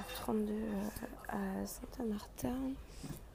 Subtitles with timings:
[0.00, 0.50] 9h32
[1.28, 2.56] à Saint-Martin.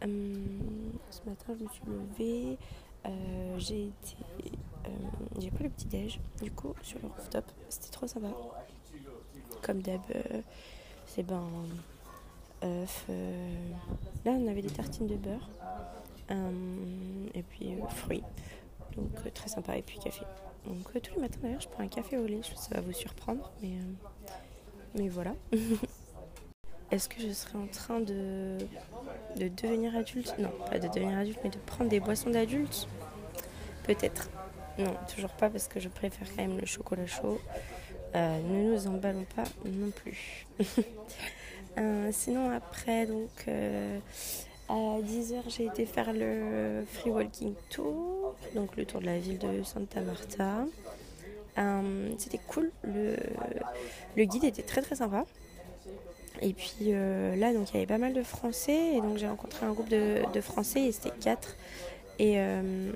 [0.01, 2.57] ce matin, je me suis levée.
[3.57, 4.15] j'ai été.
[5.39, 7.46] j'ai pris le petit déj du coup sur le rooftop.
[7.69, 8.29] C'était trop sympa.
[9.62, 10.01] Comme d'hab,
[11.05, 11.44] c'est ben
[12.63, 13.05] œufs.
[14.26, 15.50] là, on avait des tartines de beurre.
[17.34, 18.23] et puis fruits.
[18.95, 19.77] Donc très sympa.
[19.77, 20.26] Et puis café.
[20.66, 22.41] Donc tous les matins d'ailleurs, je prends un café au lait.
[22.41, 23.77] Je ça va vous surprendre, mais
[24.95, 25.36] mais voilà.
[26.91, 28.57] Est-ce que je serai en train de,
[29.38, 30.35] de devenir adulte?
[30.38, 32.88] Non, pas de devenir adulte, mais de prendre des boissons d'adulte
[33.85, 34.30] Peut-être.
[34.77, 37.39] Non, toujours pas parce que je préfère quand même le chocolat chaud.
[38.16, 40.45] Euh, ne nous emballons pas non plus.
[41.77, 43.99] Euh, sinon après, donc euh,
[44.70, 49.38] à 10h, j'ai été faire le free walking tour, donc le tour de la ville
[49.38, 50.63] de Santa Marta.
[52.17, 52.72] C'était cool.
[52.83, 53.17] Le,
[54.16, 55.25] le, guide était très très sympa.
[56.41, 58.95] Et puis euh, là, donc il y avait pas mal de Français.
[58.95, 61.55] Et donc j'ai rencontré un groupe de, Français et c'était quatre.
[62.17, 62.92] Et, euh,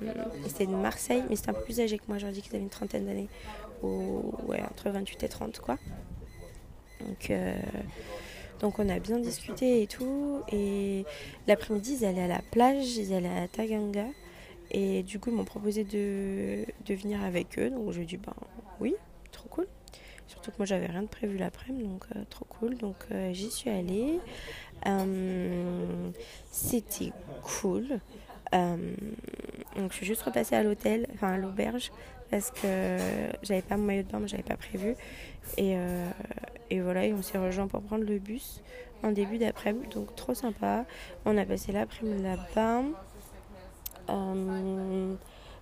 [0.46, 2.18] c'était de Marseille, mais c'était un peu plus âgé que moi.
[2.18, 3.28] J'aurais dit qu'ils avaient une trentaine d'années.
[3.82, 5.78] Ou ouais, entre 28 et 30 quoi.
[7.00, 7.32] Donc,
[8.60, 10.40] donc on a bien discuté et tout.
[10.52, 11.04] Et
[11.46, 14.06] l'après-midi, ils allaient à la plage, ils allaient à Taganga.
[14.70, 17.70] Et du coup, ils m'ont proposé de, de, venir avec eux.
[17.70, 18.34] Donc, j'ai dit, ben
[18.80, 18.94] oui,
[19.32, 19.66] trop cool.
[20.28, 22.49] Surtout que moi, j'avais rien de prévu l'après-midi, donc euh, trop cool.
[22.68, 24.20] Donc, euh, j'y suis allée.
[24.86, 26.10] Euh,
[26.50, 28.00] c'était cool.
[28.52, 31.92] donc, je suis juste repassée à l'hôtel, enfin à l'auberge,
[32.30, 32.96] parce que
[33.42, 34.94] j'avais pas mon maillot de bain, j'avais pas prévu.
[35.56, 35.76] Et,
[36.70, 38.62] et voilà, et on s'est rejoint pour prendre le bus
[39.02, 39.88] en début d'après-midi.
[39.94, 40.84] Donc, trop sympa.
[41.24, 42.82] On a passé l'après-midi là-bas.
[44.10, 45.14] Euh,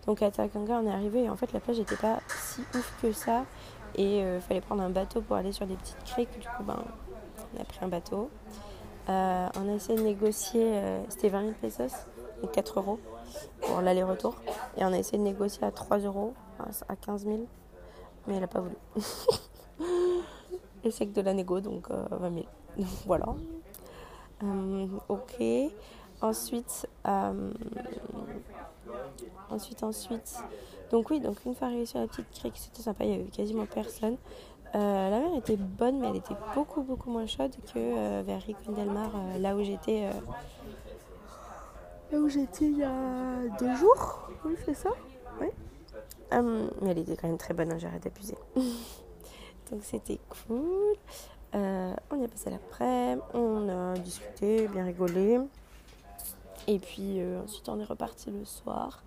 [0.06, 2.94] donc à Takanga, on est arrivé et en fait la plage n'était pas si ouf
[3.02, 3.44] que ça.
[3.98, 6.38] Et il euh, fallait prendre un bateau pour aller sur des petites criques.
[6.38, 6.82] Du coup, ben,
[7.54, 8.30] on a pris un bateau.
[9.10, 11.92] Euh, on a essayé de négocier, c'était 20 000 pesos,
[12.42, 12.98] donc 4 euros
[13.62, 14.34] pour l'aller-retour.
[14.76, 16.34] Et on a essayé de négocier à 3 euros,
[16.88, 17.46] à 15 000.
[18.26, 18.76] Mais elle n'a pas voulu.
[20.84, 22.46] Échec de la négo, donc 20 000.
[22.76, 23.26] Donc voilà.
[25.08, 25.42] ok.
[26.20, 27.50] Ensuite, euh,
[29.50, 30.36] ensuite, ensuite.
[30.90, 33.24] Donc oui, donc une fois arrivé sur la petite crique, c'était sympa, il y avait
[33.24, 34.16] quasiment personne.
[34.74, 38.42] Euh, la mer était bonne, mais elle était beaucoup beaucoup moins chaude que euh, vers
[38.42, 40.10] Ricon Del Mar, là où j'étais.
[42.12, 44.30] là où j'étais il y a deux jours.
[44.44, 44.90] Oui, c'est ça.
[45.40, 45.48] Oui.
[46.30, 48.36] mais elle était quand même très bonne, hein, j'arrête d'abuser.
[49.70, 50.96] donc c'était cool.
[51.52, 55.38] on y a passé l'après, on a discuté, bien rigolé.
[56.68, 59.02] Et puis euh, ensuite on est reparti le soir.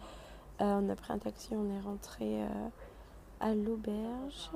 [0.61, 2.47] Euh, on a pris un taxi, on est rentré euh,
[3.39, 4.51] à l'auberge.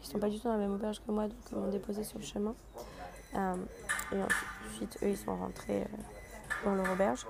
[0.00, 2.04] Ils sont pas du tout dans la même auberge que moi, donc ils m'ont déposé
[2.04, 2.54] sur le chemin.
[3.34, 4.22] et
[4.68, 5.86] ensuite eux ils sont rentrés
[6.64, 7.26] dans leur auberge.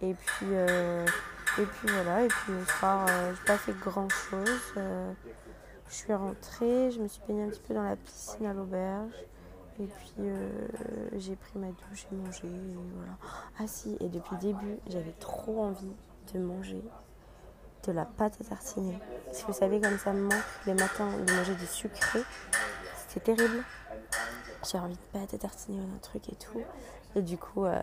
[0.00, 4.74] Et puis, et puis voilà, et puis le soir j'ai pas fait grand chose.
[4.74, 9.12] je suis rentrée, je me suis baignée un petit peu dans la piscine à l'auberge.
[9.80, 10.48] Et puis euh,
[11.16, 12.48] j'ai pris ma douche et mangé.
[12.48, 13.12] Et voilà.
[13.58, 15.92] Ah si, et depuis le début, j'avais trop envie
[16.34, 16.82] de manger
[17.88, 18.98] de la pâte à tartiner.
[19.32, 22.20] Si vous savez comme ça me manque les matins de manger du sucré,
[23.08, 23.64] c'était terrible.
[24.70, 26.62] J'ai envie de pâte à tartiner ou un truc et tout.
[27.16, 27.80] Et du coup, euh,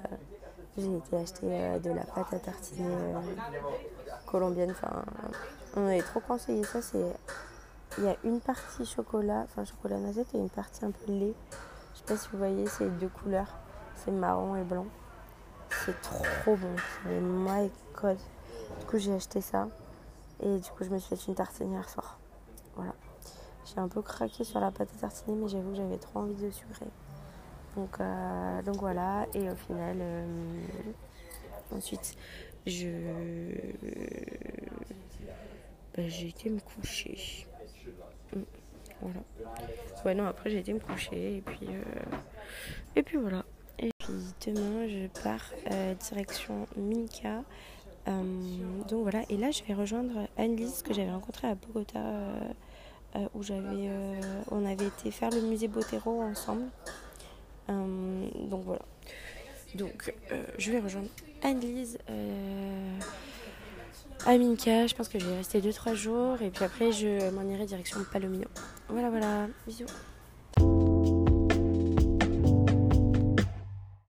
[0.78, 2.86] j'ai été acheter euh, de la pâte à tartiner
[4.28, 4.72] colombienne.
[4.72, 5.04] Enfin,
[5.76, 6.82] on avait trop conseillé ça.
[6.82, 7.06] C'est
[7.98, 11.34] il y a une partie chocolat, enfin chocolat noisette et une partie un peu lait.
[11.94, 13.56] Je sais pas si vous voyez, c'est deux couleurs.
[13.96, 14.86] C'est marron et blanc.
[15.86, 16.76] C'est trop bon.
[17.04, 18.18] C'est my god.
[18.80, 19.68] Du coup, j'ai acheté ça.
[20.42, 22.20] Et du coup, je me suis fait une tartine hier soir.
[22.76, 22.94] Voilà.
[23.66, 26.36] J'ai un peu craqué sur la pâte à tartiner, mais j'avoue que j'avais trop envie
[26.36, 26.88] de sucrer.
[27.76, 29.26] Donc, euh, donc voilà.
[29.34, 30.26] Et au final, euh,
[31.72, 32.16] ensuite,
[32.66, 32.90] je.
[35.96, 37.48] Bah, j'ai été me coucher.
[38.36, 38.42] Mm.
[39.02, 39.20] Voilà.
[40.06, 42.18] Ouais, non, après j'ai été me coucher et puis, euh,
[42.96, 43.44] et puis voilà.
[43.80, 44.14] Et puis
[44.46, 47.44] demain, je pars euh, direction Minka.
[48.08, 48.22] Euh,
[48.88, 52.00] donc voilà, et là je vais rejoindre Anne-Lise que j'avais rencontrée à Bogota
[53.34, 53.90] où j'avais,
[54.52, 56.66] on avait été faire le musée Botero ensemble.
[57.68, 58.82] donc voilà.
[59.76, 60.14] Donc
[60.58, 61.08] je vais rejoindre
[61.42, 61.98] Anne-Lise
[64.26, 64.88] à Minka.
[64.88, 68.00] Je pense que je vais rester 2-3 jours et puis après je m'en irai direction
[68.12, 68.48] Palomino.
[68.90, 69.48] Voilà, voilà.
[69.66, 69.86] Bisous.